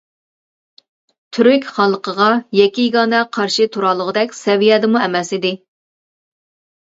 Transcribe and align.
تۈرك 1.37 1.67
خانلىقىغا 1.73 2.29
يەككە-يېگانە 2.59 3.19
قارشى 3.37 3.67
تۇرالىغۇدەك 3.75 4.33
سەۋىيەدىمۇ 4.39 5.03
ئەمەس 5.03 5.31
ئىدى. 5.37 5.55